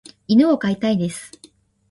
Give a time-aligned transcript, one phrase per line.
[0.27, 1.31] 犬を飼いたいです。